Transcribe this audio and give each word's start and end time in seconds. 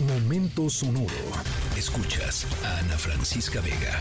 Momento 0.00 0.68
sonoro. 0.68 1.08
Escuchas 1.74 2.46
a 2.62 2.80
Ana 2.80 2.98
Francisca 2.98 3.62
Vega. 3.62 3.98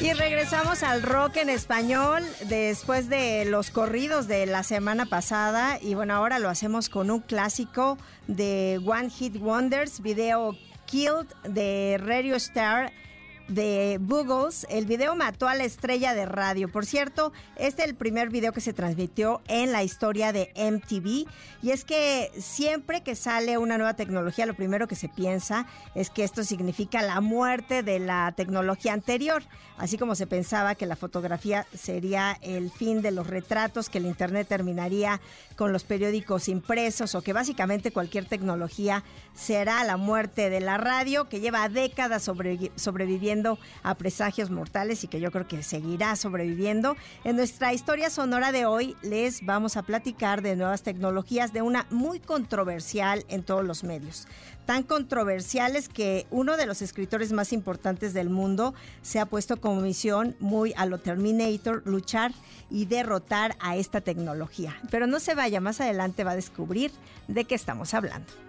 Y 0.00 0.12
regresamos 0.12 0.84
al 0.84 1.02
rock 1.02 1.38
en 1.38 1.48
español 1.48 2.22
después 2.48 3.08
de 3.08 3.44
los 3.44 3.72
corridos 3.72 4.28
de 4.28 4.46
la 4.46 4.62
semana 4.62 5.06
pasada. 5.06 5.80
Y 5.82 5.94
bueno, 5.94 6.14
ahora 6.14 6.38
lo 6.38 6.48
hacemos 6.48 6.88
con 6.88 7.10
un 7.10 7.18
clásico 7.18 7.98
de 8.28 8.80
One 8.86 9.10
Hit 9.10 9.36
Wonders, 9.40 10.00
video 10.00 10.56
Killed 10.86 11.26
de 11.42 11.98
Radio 11.98 12.36
Star 12.36 12.92
de 13.48 13.98
Buggles. 14.00 14.66
El 14.70 14.86
video 14.86 15.16
mató 15.16 15.48
a 15.48 15.54
la 15.54 15.64
estrella 15.64 16.14
de 16.14 16.26
radio. 16.26 16.68
Por 16.68 16.86
cierto, 16.86 17.32
este 17.56 17.82
es 17.82 17.88
el 17.88 17.94
primer 17.94 18.28
video 18.28 18.52
que 18.52 18.60
se 18.60 18.72
transmitió 18.72 19.40
en 19.48 19.72
la 19.72 19.82
historia 19.82 20.32
de 20.32 20.52
MTV. 20.54 21.26
Y 21.62 21.70
es 21.70 21.84
que 21.84 22.30
siempre 22.38 23.02
que 23.02 23.14
sale 23.14 23.58
una 23.58 23.78
nueva 23.78 23.94
tecnología, 23.94 24.46
lo 24.46 24.54
primero 24.54 24.86
que 24.86 24.94
se 24.94 25.08
piensa 25.08 25.66
es 25.94 26.10
que 26.10 26.24
esto 26.24 26.44
significa 26.44 27.02
la 27.02 27.20
muerte 27.20 27.82
de 27.82 27.98
la 27.98 28.32
tecnología 28.36 28.92
anterior. 28.92 29.42
Así 29.76 29.96
como 29.96 30.14
se 30.14 30.26
pensaba 30.26 30.74
que 30.74 30.86
la 30.86 30.96
fotografía 30.96 31.66
sería 31.72 32.36
el 32.42 32.70
fin 32.70 33.00
de 33.00 33.12
los 33.12 33.26
retratos, 33.26 33.88
que 33.88 33.98
el 33.98 34.06
Internet 34.06 34.48
terminaría 34.48 35.20
con 35.56 35.72
los 35.72 35.84
periódicos 35.84 36.48
impresos 36.48 37.14
o 37.14 37.22
que 37.22 37.32
básicamente 37.32 37.92
cualquier 37.92 38.24
tecnología 38.24 39.04
será 39.34 39.84
la 39.84 39.96
muerte 39.96 40.50
de 40.50 40.60
la 40.60 40.78
radio, 40.78 41.28
que 41.28 41.40
lleva 41.40 41.68
décadas 41.68 42.26
sobrevi- 42.28 42.72
sobreviviendo 42.74 43.37
a 43.82 43.94
presagios 43.94 44.50
mortales 44.50 45.04
y 45.04 45.08
que 45.08 45.20
yo 45.20 45.30
creo 45.30 45.46
que 45.46 45.62
seguirá 45.62 46.16
sobreviviendo. 46.16 46.96
En 47.24 47.36
nuestra 47.36 47.72
historia 47.72 48.10
sonora 48.10 48.52
de 48.52 48.66
hoy 48.66 48.96
les 49.02 49.44
vamos 49.44 49.76
a 49.76 49.82
platicar 49.82 50.42
de 50.42 50.56
nuevas 50.56 50.82
tecnologías, 50.82 51.52
de 51.52 51.62
una 51.62 51.86
muy 51.90 52.20
controversial 52.20 53.24
en 53.28 53.42
todos 53.42 53.64
los 53.64 53.84
medios 53.84 54.26
tan 54.68 54.82
controversiales 54.82 55.88
que 55.88 56.26
uno 56.30 56.58
de 56.58 56.66
los 56.66 56.82
escritores 56.82 57.32
más 57.32 57.54
importantes 57.54 58.12
del 58.12 58.28
mundo 58.28 58.74
se 59.00 59.18
ha 59.18 59.24
puesto 59.24 59.62
como 59.62 59.80
misión 59.80 60.36
muy 60.40 60.74
a 60.76 60.84
lo 60.84 60.98
Terminator 60.98 61.82
luchar 61.86 62.32
y 62.70 62.84
derrotar 62.84 63.56
a 63.60 63.76
esta 63.76 64.02
tecnología. 64.02 64.76
Pero 64.90 65.06
no 65.06 65.20
se 65.20 65.34
vaya, 65.34 65.62
más 65.62 65.80
adelante 65.80 66.22
va 66.22 66.32
a 66.32 66.36
descubrir 66.36 66.92
de 67.28 67.46
qué 67.46 67.54
estamos 67.54 67.94
hablando. 67.94 68.47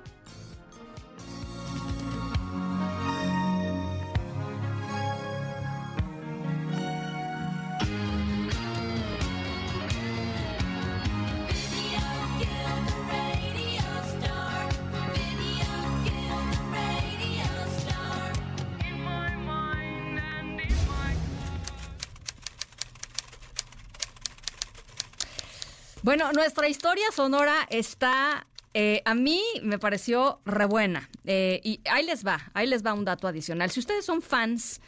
Bueno, 26.02 26.32
nuestra 26.32 26.70
historia 26.70 27.12
sonora 27.14 27.68
está, 27.70 28.48
eh, 28.74 29.02
a 29.04 29.16
mí 29.16 29.42
me 29.64 29.80
pareció 29.80 30.40
re 30.46 30.66
buena. 30.66 31.10
Eh, 31.26 31.60
y 31.64 31.82
ahí 31.92 32.06
les 32.06 32.26
va, 32.26 32.50
ahí 32.54 32.68
les 32.68 32.86
va 32.86 32.94
un 32.94 33.04
dato 33.04 33.28
adicional. 33.28 33.70
Si 33.70 33.82
ustedes 33.82 34.06
son 34.06 34.22
fans 34.22 34.80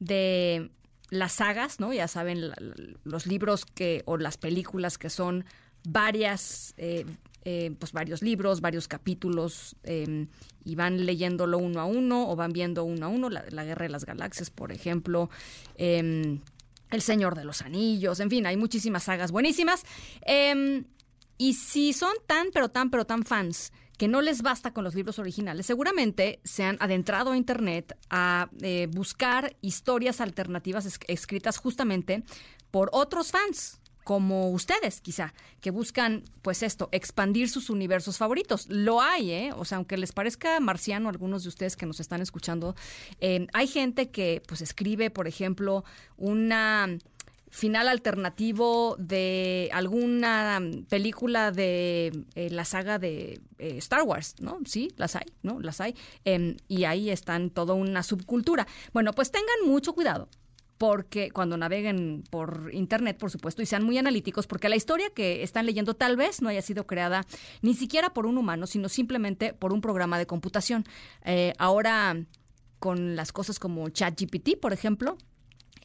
de 0.00 0.70
las 1.10 1.32
sagas, 1.32 1.78
¿no? 1.78 1.92
Ya 1.92 2.08
saben, 2.08 2.50
los 3.04 3.26
libros 3.26 3.64
que, 3.66 4.02
o 4.04 4.16
las 4.16 4.36
películas 4.36 4.98
que 4.98 5.10
son 5.10 5.44
varias, 5.88 6.74
eh, 6.76 7.06
eh, 7.44 7.72
pues 7.78 7.92
varios 7.92 8.20
libros, 8.20 8.60
varios 8.60 8.88
capítulos, 8.88 9.76
eh, 9.84 10.26
y 10.64 10.74
van 10.74 11.06
leyéndolo 11.06 11.58
uno 11.58 11.80
a 11.80 11.84
uno 11.84 12.28
o 12.28 12.36
van 12.36 12.52
viendo 12.52 12.82
uno 12.82 13.06
a 13.06 13.08
uno, 13.08 13.30
la, 13.30 13.44
la 13.50 13.64
Guerra 13.64 13.84
de 13.84 13.90
las 13.90 14.04
Galaxias, 14.04 14.50
por 14.50 14.72
ejemplo. 14.72 15.30
El 16.90 17.02
Señor 17.02 17.34
de 17.34 17.44
los 17.44 17.62
Anillos, 17.62 18.20
en 18.20 18.30
fin, 18.30 18.46
hay 18.46 18.56
muchísimas 18.56 19.04
sagas 19.04 19.30
buenísimas. 19.32 19.84
Em, 20.22 20.84
y 21.36 21.54
si 21.54 21.92
son 21.92 22.12
tan, 22.26 22.48
pero 22.52 22.68
tan, 22.68 22.90
pero 22.90 23.04
tan 23.04 23.24
fans 23.24 23.72
que 23.96 24.08
no 24.08 24.20
les 24.20 24.42
basta 24.42 24.72
con 24.72 24.84
los 24.84 24.94
libros 24.94 25.18
originales, 25.18 25.66
seguramente 25.66 26.40
se 26.44 26.62
han 26.64 26.76
adentrado 26.80 27.32
a 27.32 27.36
Internet 27.36 27.96
a 28.10 28.48
eh, 28.62 28.88
buscar 28.90 29.56
historias 29.60 30.20
alternativas 30.20 30.86
es- 30.86 31.00
escritas 31.08 31.58
justamente 31.58 32.22
por 32.70 32.90
otros 32.92 33.32
fans 33.32 33.80
como 34.08 34.48
ustedes, 34.52 35.02
quizá, 35.02 35.34
que 35.60 35.70
buscan, 35.70 36.24
pues 36.40 36.62
esto, 36.62 36.88
expandir 36.92 37.50
sus 37.50 37.68
universos 37.68 38.16
favoritos. 38.16 38.66
Lo 38.70 39.02
hay, 39.02 39.30
¿eh? 39.32 39.52
O 39.54 39.66
sea, 39.66 39.76
aunque 39.76 39.98
les 39.98 40.12
parezca 40.12 40.58
marciano 40.60 41.10
a 41.10 41.12
algunos 41.12 41.42
de 41.42 41.50
ustedes 41.50 41.76
que 41.76 41.84
nos 41.84 42.00
están 42.00 42.22
escuchando, 42.22 42.74
eh, 43.20 43.46
hay 43.52 43.66
gente 43.66 44.08
que, 44.08 44.40
pues, 44.48 44.62
escribe, 44.62 45.10
por 45.10 45.28
ejemplo, 45.28 45.84
una 46.16 46.88
final 47.50 47.86
alternativo 47.86 48.96
de 48.98 49.68
alguna 49.74 50.58
película 50.88 51.52
de 51.52 52.24
eh, 52.34 52.48
la 52.48 52.64
saga 52.64 52.98
de 52.98 53.42
eh, 53.58 53.76
Star 53.76 54.04
Wars, 54.04 54.36
¿no? 54.40 54.58
Sí, 54.64 54.88
las 54.96 55.16
hay, 55.16 55.26
¿no? 55.42 55.60
Las 55.60 55.82
hay. 55.82 55.94
Em, 56.24 56.56
y 56.66 56.84
ahí 56.84 57.10
están 57.10 57.50
toda 57.50 57.74
una 57.74 58.02
subcultura. 58.02 58.66
Bueno, 58.94 59.12
pues 59.12 59.30
tengan 59.30 59.66
mucho 59.66 59.92
cuidado 59.92 60.30
porque 60.78 61.30
cuando 61.30 61.56
naveguen 61.56 62.22
por 62.30 62.70
internet, 62.72 63.18
por 63.18 63.30
supuesto, 63.30 63.60
y 63.60 63.66
sean 63.66 63.82
muy 63.82 63.98
analíticos, 63.98 64.46
porque 64.46 64.68
la 64.68 64.76
historia 64.76 65.10
que 65.10 65.42
están 65.42 65.66
leyendo 65.66 65.94
tal 65.94 66.16
vez 66.16 66.40
no 66.40 66.48
haya 66.48 66.62
sido 66.62 66.86
creada 66.86 67.26
ni 67.60 67.74
siquiera 67.74 68.14
por 68.14 68.26
un 68.26 68.38
humano, 68.38 68.66
sino 68.66 68.88
simplemente 68.88 69.52
por 69.52 69.72
un 69.72 69.80
programa 69.80 70.18
de 70.18 70.26
computación. 70.26 70.84
Eh, 71.24 71.52
ahora, 71.58 72.16
con 72.78 73.16
las 73.16 73.32
cosas 73.32 73.58
como 73.58 73.88
ChatGPT, 73.88 74.56
por 74.60 74.72
ejemplo, 74.72 75.18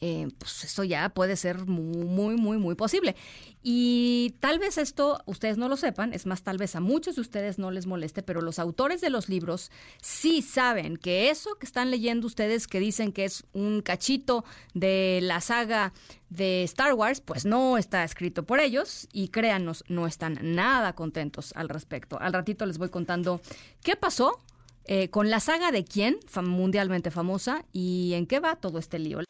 eh, 0.06 0.28
pues 0.36 0.64
eso 0.64 0.84
ya 0.84 1.08
puede 1.08 1.34
ser 1.34 1.64
muy, 1.64 2.04
muy, 2.04 2.36
muy, 2.36 2.58
muy 2.58 2.74
posible. 2.74 3.16
Y 3.62 4.34
tal 4.38 4.58
vez 4.58 4.76
esto 4.76 5.22
ustedes 5.24 5.56
no 5.56 5.66
lo 5.66 5.78
sepan, 5.78 6.12
es 6.12 6.26
más, 6.26 6.42
tal 6.42 6.58
vez 6.58 6.76
a 6.76 6.80
muchos 6.80 7.14
de 7.14 7.22
ustedes 7.22 7.58
no 7.58 7.70
les 7.70 7.86
moleste, 7.86 8.22
pero 8.22 8.42
los 8.42 8.58
autores 8.58 9.00
de 9.00 9.08
los 9.08 9.30
libros 9.30 9.70
sí 10.02 10.42
saben 10.42 10.98
que 10.98 11.30
eso 11.30 11.54
que 11.54 11.64
están 11.64 11.90
leyendo 11.90 12.26
ustedes, 12.26 12.66
que 12.66 12.80
dicen 12.80 13.12
que 13.12 13.24
es 13.24 13.44
un 13.54 13.80
cachito 13.80 14.44
de 14.74 15.20
la 15.22 15.40
saga 15.40 15.94
de 16.28 16.64
Star 16.64 16.92
Wars, 16.92 17.22
pues 17.22 17.46
no 17.46 17.78
está 17.78 18.04
escrito 18.04 18.42
por 18.42 18.60
ellos 18.60 19.08
y 19.10 19.28
créanos, 19.28 19.84
no 19.88 20.06
están 20.06 20.38
nada 20.42 20.92
contentos 20.92 21.54
al 21.56 21.70
respecto. 21.70 22.20
Al 22.20 22.34
ratito 22.34 22.66
les 22.66 22.76
voy 22.76 22.90
contando 22.90 23.40
qué 23.82 23.96
pasó. 23.96 24.38
eh, 24.86 25.08
con 25.08 25.30
la 25.30 25.40
saga 25.40 25.70
de 25.72 25.82
quién, 25.82 26.18
mundialmente 26.42 27.10
famosa, 27.10 27.64
y 27.72 28.12
en 28.12 28.26
qué 28.26 28.38
va 28.38 28.56
todo 28.56 28.78
este 28.78 28.98
lío. 28.98 29.20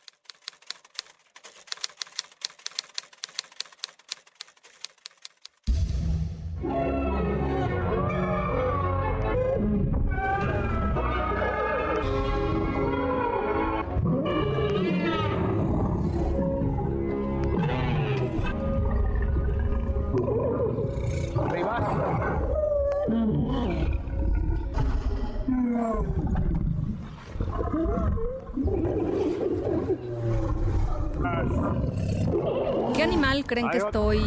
¿Qué 32.94 33.02
animal 33.02 33.44
creen 33.44 33.68
que 33.70 33.78
estoy... 33.78 34.20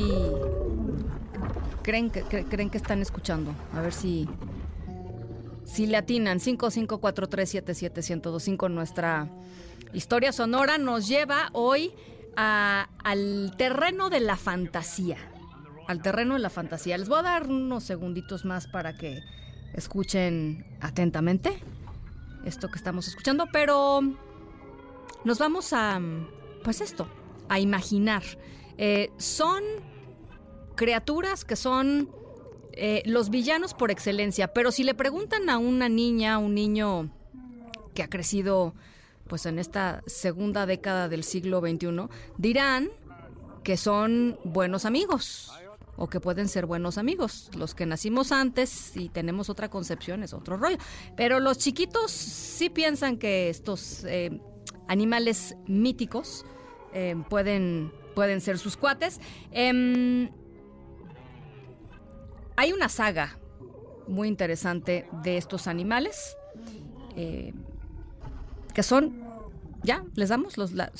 ¿Creen 1.83 2.09
que, 2.09 2.23
cre- 2.25 2.45
creen 2.49 2.69
que 2.69 2.77
están 2.77 3.01
escuchando? 3.01 3.53
A 3.73 3.81
ver 3.81 3.93
si... 3.93 4.27
Si 5.63 5.85
le 5.87 5.97
atinan, 5.97 6.39
5543771025, 6.39 8.69
nuestra 8.71 9.29
historia 9.93 10.31
sonora 10.31 10.77
nos 10.77 11.07
lleva 11.07 11.49
hoy 11.53 11.91
a- 12.35 12.89
al 13.03 13.53
terreno 13.57 14.09
de 14.09 14.19
la 14.21 14.37
fantasía. 14.37 15.17
Al 15.87 16.01
terreno 16.01 16.33
de 16.35 16.39
la 16.39 16.49
fantasía. 16.49 16.97
Les 16.97 17.09
voy 17.09 17.19
a 17.19 17.23
dar 17.23 17.47
unos 17.47 17.83
segunditos 17.83 18.45
más 18.45 18.67
para 18.67 18.95
que 18.97 19.19
escuchen 19.73 20.65
atentamente 20.81 21.57
esto 22.45 22.69
que 22.69 22.77
estamos 22.77 23.07
escuchando, 23.07 23.45
pero 23.51 24.01
nos 25.25 25.39
vamos 25.39 25.73
a, 25.73 25.99
pues 26.63 26.79
esto, 26.81 27.07
a 27.49 27.59
imaginar. 27.59 28.23
Eh, 28.77 29.11
son 29.17 29.63
criaturas 30.75 31.43
que 31.43 31.55
son 31.55 32.09
eh, 32.73 33.01
los 33.05 33.29
villanos 33.29 33.73
por 33.73 33.89
excelencia, 33.89 34.53
pero 34.53 34.71
si 34.71 34.83
le 34.83 34.93
preguntan 34.93 35.49
a 35.49 35.57
una 35.57 35.89
niña, 35.89 36.37
un 36.37 36.53
niño 36.53 37.09
que 37.95 38.03
ha 38.03 38.09
crecido 38.09 38.75
pues 39.27 39.45
en 39.45 39.59
esta 39.59 40.03
segunda 40.05 40.65
década 40.65 41.09
del 41.09 41.23
siglo 41.23 41.59
XXI, 41.59 42.07
dirán 42.37 42.89
que 43.63 43.75
son 43.75 44.39
buenos 44.43 44.85
amigos 44.85 45.51
o 45.97 46.07
que 46.07 46.19
pueden 46.19 46.47
ser 46.47 46.65
buenos 46.65 46.97
amigos. 46.97 47.49
Los 47.57 47.75
que 47.75 47.85
nacimos 47.85 48.31
antes 48.31 48.95
y 48.95 49.09
tenemos 49.09 49.49
otra 49.49 49.69
concepción 49.69 50.23
es 50.23 50.33
otro 50.33 50.55
rollo. 50.55 50.77
Pero 51.17 51.39
los 51.39 51.57
chiquitos 51.57 52.11
sí 52.11 52.69
piensan 52.69 53.17
que 53.17 53.49
estos 53.49 54.03
eh, 54.05 54.39
animales 54.87 55.57
míticos 55.65 56.45
eh, 56.93 57.15
pueden, 57.29 57.91
pueden 58.15 58.41
ser 58.41 58.57
sus 58.57 58.77
cuates. 58.77 59.19
Em, 59.51 60.29
hay 62.55 62.73
una 62.73 62.89
saga 62.89 63.37
muy 64.07 64.27
interesante 64.27 65.07
de 65.23 65.37
estos 65.37 65.67
animales 65.67 66.37
eh, 67.15 67.53
que 68.73 68.83
son, 68.83 69.21
ya, 69.83 70.03
les 70.15 70.29
damos 70.29 70.57
los, 70.57 70.71
la- 70.73 70.91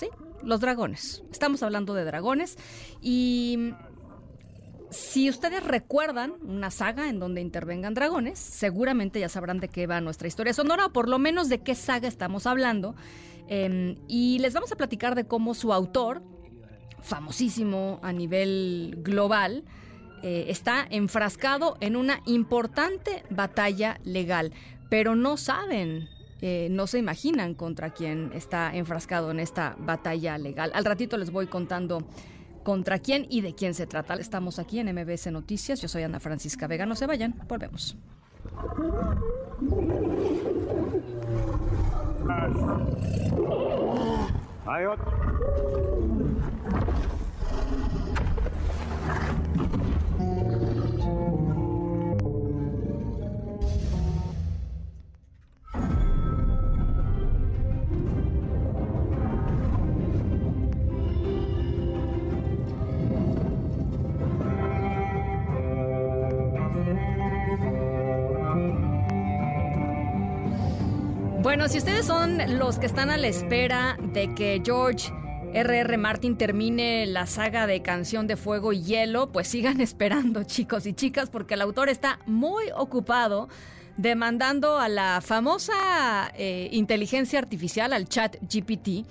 los 0.44 0.60
dragones. 0.60 1.24
Estamos 1.32 1.64
hablando 1.64 1.94
de 1.94 2.04
dragones 2.06 2.58
y 3.02 3.74
si 4.90 5.30
ustedes 5.30 5.64
recuerdan 5.64 6.34
una 6.44 6.72
saga 6.72 7.10
en 7.10 7.20
donde 7.20 7.42
intervengan 7.42 7.94
dragones, 7.94 8.40
seguramente 8.40 9.20
ya 9.20 9.30
sabrán 9.30 9.60
de 9.60 9.68
qué 9.68 9.86
va 9.88 10.00
nuestra 10.02 10.28
historia 10.28 10.54
sonora, 10.54 10.86
o 10.86 10.94
por 10.94 11.10
lo 11.10 11.20
menos 11.20 11.50
de 11.50 11.60
qué 11.60 11.76
saga 11.76 12.08
estamos 12.08 12.46
hablando. 12.48 12.96
Eh, 13.48 13.98
y 14.08 14.40
les 14.40 14.54
vamos 14.54 14.72
a 14.72 14.76
platicar 14.76 15.16
de 15.16 15.26
cómo 15.26 15.54
su 15.54 15.74
autor, 15.74 16.22
famosísimo 17.02 18.00
a 18.02 18.12
nivel 18.12 19.00
global, 19.02 19.64
eh, 20.24 20.46
está 20.50 20.86
enfrascado 20.90 21.78
en 21.80 21.96
una 21.96 22.22
importante 22.26 23.24
batalla 23.30 24.00
legal, 24.04 24.52
pero 24.90 25.16
no 25.16 25.38
saben, 25.38 26.10
eh, 26.42 26.70
no 26.72 26.88
se 26.88 26.98
imaginan 26.98 27.54
contra 27.54 27.92
quién 27.92 28.32
está 28.34 28.76
enfrascado 28.76 29.30
en 29.30 29.40
esta 29.40 29.76
batalla 29.78 30.38
legal. 30.38 30.72
Al 30.74 30.86
ratito 30.86 31.18
les 31.18 31.30
voy 31.30 31.48
contando 31.48 32.08
contra 32.64 33.00
quién 33.00 33.28
y 33.30 33.42
de 33.42 33.54
quién 33.54 33.76
se 33.76 33.86
trata. 33.86 34.16
Estamos 34.16 34.58
aquí 34.58 34.80
en 34.80 34.94
MBS 34.94 35.32
Noticias, 35.32 35.82
yo 35.82 35.88
soy 35.88 36.04
Ana 36.04 36.20
Francisca 36.20 36.68
Vega, 36.68 36.86
no 36.86 36.96
se 36.96 37.06
vayan, 37.06 37.36
volvemos. 37.48 37.96
Hay 44.66 44.86
otro. 44.86 45.12
Bueno, 71.48 71.70
si 71.70 71.78
ustedes 71.78 72.06
son 72.06 72.60
los 72.60 72.78
que 72.78 72.88
están 72.88 73.10
a 73.10 73.16
la 73.16 73.30
espera 73.30 73.98
de 74.02 74.36
que 74.36 74.62
George 74.66 75.14
R.R. 75.54 75.96
Martin 75.96 76.38
termine 76.38 77.06
la 77.06 77.26
saga 77.26 77.68
de 77.68 77.82
Canción 77.82 78.28
de 78.28 78.36
Fuego 78.36 78.74
y 78.74 78.84
Hielo, 78.84 79.32
pues 79.32 79.48
sigan 79.48 79.80
esperando, 79.82 80.44
chicos 80.44 80.86
y 80.86 80.92
chicas, 80.92 81.30
porque 81.30 81.54
el 81.54 81.62
autor 81.62 81.88
está 81.88 82.20
muy 82.26 82.66
ocupado 82.76 83.48
demandando 83.96 84.78
a 84.78 84.90
la 84.90 85.22
famosa 85.22 86.34
eh, 86.36 86.68
inteligencia 86.74 87.40
artificial, 87.40 87.94
al 87.94 88.10
chat 88.10 88.36
GPT, 88.42 89.08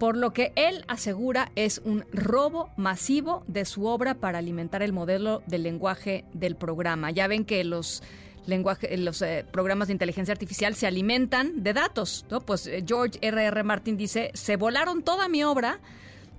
por 0.00 0.16
lo 0.16 0.32
que 0.32 0.52
él 0.56 0.84
asegura 0.88 1.52
es 1.54 1.80
un 1.84 2.04
robo 2.12 2.68
masivo 2.76 3.44
de 3.46 3.64
su 3.64 3.86
obra 3.86 4.14
para 4.14 4.38
alimentar 4.38 4.82
el 4.82 4.92
modelo 4.92 5.44
del 5.46 5.62
lenguaje 5.62 6.24
del 6.32 6.56
programa. 6.56 7.12
Ya 7.12 7.28
ven 7.28 7.44
que 7.44 7.62
los 7.62 8.02
lenguaje, 8.46 8.96
los 8.96 9.22
eh, 9.22 9.44
programas 9.50 9.88
de 9.88 9.92
inteligencia 9.92 10.32
artificial 10.32 10.74
se 10.74 10.86
alimentan 10.86 11.62
de 11.62 11.72
datos, 11.72 12.24
¿no? 12.30 12.40
Pues 12.40 12.66
eh, 12.66 12.84
George 12.86 13.18
R.R. 13.20 13.46
R. 13.46 13.62
Martin 13.62 13.96
dice, 13.96 14.30
se 14.34 14.56
volaron 14.56 15.02
toda 15.02 15.28
mi 15.28 15.44
obra 15.44 15.80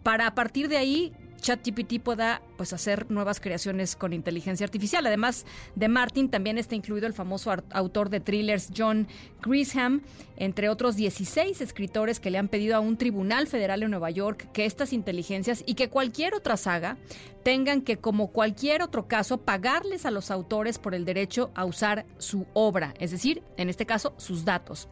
para 0.04 0.28
a 0.28 0.36
partir 0.36 0.70
de 0.70 0.78
ahí 0.78 1.14
ChatGPT 1.42 2.00
pueda 2.02 2.42
pues 2.58 2.74
hacer 2.74 3.10
nuevas 3.10 3.40
creaciones 3.40 3.96
con 3.96 4.14
inteligencia 4.14 4.66
artificial. 4.66 5.06
Además 5.06 5.46
de 5.76 5.88
Martin, 5.88 6.30
también 6.30 6.58
está 6.58 6.76
incluido 6.76 7.08
el 7.08 7.14
famoso 7.14 7.54
autor 7.72 8.10
de 8.10 8.20
thrillers 8.20 8.70
John 8.76 9.08
Grisham, 9.42 10.02
entre 10.36 10.70
otros 10.70 10.96
16 10.96 11.62
escritores 11.62 12.20
que 12.20 12.32
le 12.32 12.38
han 12.38 12.48
pedido 12.48 12.76
a 12.76 12.80
un 12.80 12.98
tribunal 12.98 13.48
federal 13.48 13.84
en 13.84 13.92
Nueva 13.92 14.10
York 14.10 14.50
que 14.52 14.66
estas 14.66 14.94
inteligencias 14.94 15.64
y 15.66 15.76
que 15.76 15.90
cualquier 15.90 16.34
otra 16.34 16.58
saga 16.58 16.98
tengan 17.44 17.82
que, 17.82 17.98
como 17.98 18.28
cualquier 18.28 18.82
otro 18.82 19.08
caso, 19.08 19.38
pagarles 19.38 20.06
a 20.06 20.12
los 20.12 20.32
autores 20.32 20.80
por 20.80 20.94
el 20.94 21.06
derecho 21.06 21.52
a 21.56 21.66
usar 21.66 22.06
su 22.18 22.46
obra, 22.54 22.94
es 23.00 23.12
decir, 23.12 23.42
en 23.56 23.70
este 23.70 23.86
caso, 23.86 24.14
sus 24.18 24.44
datos. 24.44 24.90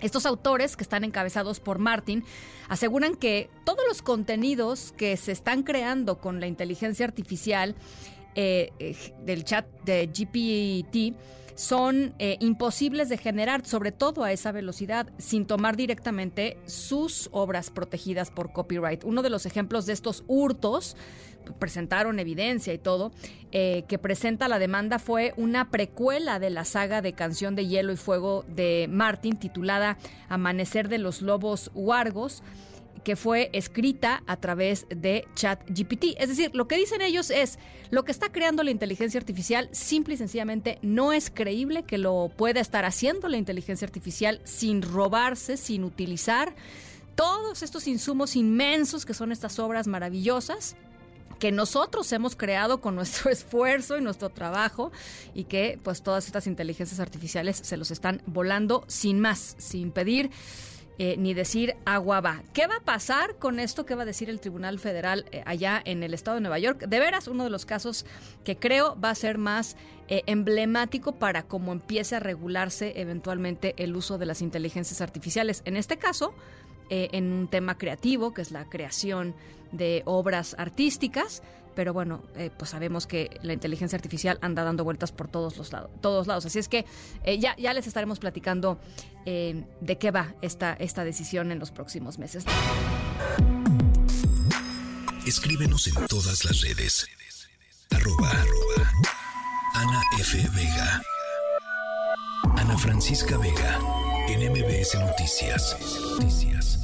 Estos 0.00 0.26
autores, 0.26 0.76
que 0.76 0.82
están 0.82 1.04
encabezados 1.04 1.60
por 1.60 1.78
Martin, 1.78 2.24
aseguran 2.68 3.14
que 3.14 3.48
todos 3.64 3.80
los 3.88 4.02
contenidos 4.02 4.92
que 4.96 5.16
se 5.16 5.32
están 5.32 5.62
creando 5.62 6.18
con 6.20 6.40
la 6.40 6.46
inteligencia 6.46 7.06
artificial 7.06 7.74
eh, 8.34 8.72
eh, 8.78 8.96
del 9.24 9.44
chat 9.44 9.66
de 9.84 10.06
GPT 10.06 11.16
son 11.54 12.14
eh, 12.18 12.36
imposibles 12.40 13.08
de 13.08 13.16
generar, 13.16 13.64
sobre 13.64 13.92
todo 13.92 14.24
a 14.24 14.32
esa 14.32 14.50
velocidad, 14.50 15.08
sin 15.18 15.46
tomar 15.46 15.76
directamente 15.76 16.58
sus 16.66 17.28
obras 17.32 17.70
protegidas 17.70 18.30
por 18.32 18.52
copyright. 18.52 19.04
Uno 19.04 19.22
de 19.22 19.30
los 19.30 19.46
ejemplos 19.46 19.86
de 19.86 19.92
estos 19.92 20.24
hurtos, 20.26 20.96
presentaron 21.58 22.18
evidencia 22.18 22.72
y 22.72 22.78
todo, 22.78 23.12
que 23.52 23.98
presenta 24.00 24.48
la 24.48 24.58
demanda 24.58 24.98
fue 24.98 25.34
una 25.36 25.70
precuela 25.70 26.38
de 26.38 26.48
la 26.48 26.64
saga 26.64 27.02
de 27.02 27.12
Canción 27.12 27.54
de 27.54 27.66
Hielo 27.66 27.92
y 27.92 27.96
Fuego 27.96 28.46
de 28.48 28.88
Martin, 28.90 29.36
titulada 29.36 29.98
Amanecer 30.30 30.88
de 30.88 30.96
los 30.96 31.20
Lobos 31.20 31.70
Huargos 31.74 32.42
que 33.04 33.16
fue 33.16 33.50
escrita 33.52 34.22
a 34.26 34.36
través 34.38 34.86
de 34.88 35.28
ChatGPT. 35.34 36.16
Es 36.18 36.28
decir, 36.28 36.50
lo 36.54 36.66
que 36.66 36.76
dicen 36.76 37.02
ellos 37.02 37.30
es, 37.30 37.58
lo 37.90 38.04
que 38.04 38.12
está 38.12 38.32
creando 38.32 38.62
la 38.62 38.70
inteligencia 38.70 39.18
artificial 39.18 39.68
simple 39.72 40.14
y 40.14 40.16
sencillamente 40.16 40.78
no 40.82 41.12
es 41.12 41.30
creíble 41.30 41.84
que 41.84 41.98
lo 41.98 42.30
pueda 42.36 42.60
estar 42.60 42.84
haciendo 42.84 43.28
la 43.28 43.36
inteligencia 43.36 43.86
artificial 43.86 44.40
sin 44.44 44.82
robarse, 44.82 45.56
sin 45.56 45.84
utilizar 45.84 46.54
todos 47.14 47.62
estos 47.62 47.86
insumos 47.86 48.34
inmensos 48.34 49.04
que 49.04 49.14
son 49.14 49.30
estas 49.30 49.58
obras 49.58 49.86
maravillosas 49.86 50.74
que 51.38 51.52
nosotros 51.52 52.10
hemos 52.12 52.36
creado 52.36 52.80
con 52.80 52.94
nuestro 52.94 53.30
esfuerzo 53.30 53.98
y 53.98 54.00
nuestro 54.00 54.30
trabajo 54.30 54.92
y 55.34 55.44
que 55.44 55.78
pues 55.82 56.02
todas 56.02 56.26
estas 56.26 56.46
inteligencias 56.46 57.00
artificiales 57.00 57.56
se 57.56 57.76
los 57.76 57.90
están 57.90 58.22
volando 58.26 58.84
sin 58.86 59.20
más, 59.20 59.54
sin 59.58 59.90
pedir 59.90 60.30
eh, 60.98 61.16
ni 61.18 61.34
decir 61.34 61.74
agua 61.84 62.20
va. 62.20 62.42
¿Qué 62.52 62.68
va 62.68 62.76
a 62.76 62.80
pasar 62.80 63.36
con 63.36 63.58
esto? 63.58 63.84
¿Qué 63.84 63.96
va 63.96 64.02
a 64.02 64.06
decir 64.06 64.30
el 64.30 64.38
Tribunal 64.38 64.78
Federal 64.78 65.26
eh, 65.32 65.42
allá 65.44 65.82
en 65.84 66.02
el 66.04 66.14
estado 66.14 66.36
de 66.36 66.40
Nueva 66.42 66.60
York? 66.60 66.86
De 66.86 67.00
veras, 67.00 67.26
uno 67.26 67.42
de 67.42 67.50
los 67.50 67.66
casos 67.66 68.06
que 68.44 68.56
creo 68.56 68.96
va 69.00 69.10
a 69.10 69.14
ser 69.16 69.36
más 69.36 69.76
eh, 70.06 70.22
emblemático 70.26 71.12
para 71.12 71.42
cómo 71.42 71.72
empiece 71.72 72.14
a 72.14 72.20
regularse 72.20 72.92
eventualmente 73.00 73.74
el 73.78 73.96
uso 73.96 74.18
de 74.18 74.26
las 74.26 74.40
inteligencias 74.40 75.00
artificiales. 75.00 75.62
En 75.64 75.76
este 75.76 75.96
caso, 75.96 76.32
eh, 76.90 77.08
en 77.12 77.32
un 77.32 77.48
tema 77.48 77.78
creativo, 77.78 78.34
que 78.34 78.42
es 78.42 78.50
la 78.50 78.68
creación 78.68 79.34
de 79.72 80.02
obras 80.04 80.54
artísticas, 80.58 81.42
pero 81.74 81.92
bueno, 81.92 82.22
eh, 82.36 82.50
pues 82.56 82.70
sabemos 82.70 83.06
que 83.06 83.38
la 83.42 83.52
inteligencia 83.52 83.96
artificial 83.96 84.38
anda 84.42 84.62
dando 84.62 84.84
vueltas 84.84 85.10
por 85.10 85.28
todos 85.28 85.56
los 85.56 85.72
lados, 85.72 85.90
todos 86.00 86.26
lados. 86.26 86.46
Así 86.46 86.58
es 86.58 86.68
que 86.68 86.84
eh, 87.24 87.38
ya, 87.38 87.56
ya 87.56 87.72
les 87.72 87.86
estaremos 87.86 88.18
platicando 88.18 88.78
de 89.24 89.98
qué 89.98 90.10
va 90.10 90.34
esta, 90.42 90.74
esta 90.74 91.02
decisión 91.02 91.50
en 91.50 91.58
los 91.58 91.70
próximos 91.70 92.18
meses. 92.18 92.44
Escríbenos 95.26 95.86
en 95.86 95.94
todas 96.06 96.44
las 96.44 96.60
redes. 96.60 97.06
Arroba. 97.90 98.30
Ana 99.74 100.02
F. 100.18 100.36
Vega. 100.54 101.02
Ana 102.56 102.76
Francisca 102.76 103.38
Vega. 103.38 104.03
En 104.26 104.40
MBS 104.40 104.94
Noticias. 104.98 105.76
Noticias. 106.18 106.83